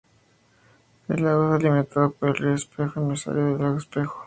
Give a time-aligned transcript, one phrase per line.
[1.09, 4.19] El lago es alimentado por el río Espejo, un emisario del lago Espejo.